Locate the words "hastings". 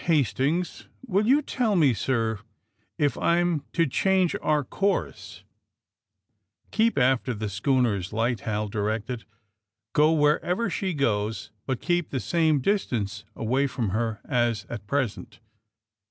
0.05-0.87